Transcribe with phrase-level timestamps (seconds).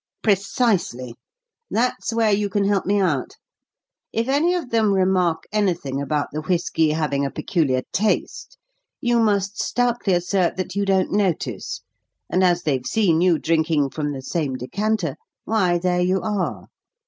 [0.23, 1.13] "Precisely.
[1.69, 3.35] That's where you can help me out.
[4.11, 8.57] If any of them remark anything about the whiskey having a peculiar taste,
[8.99, 11.81] you must stoutly assert that you don't notice;
[12.31, 16.65] and, as they've seen you drinking from the same decanter why, there you are.